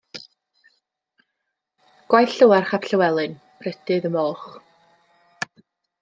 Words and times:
Gwaith 2.13 2.31
Llywarch 2.39 2.71
Ap 2.77 2.87
Llywelyn 2.91 3.35
Prydydd 3.59 4.07
y 4.09 4.11
Moch. 4.15 4.47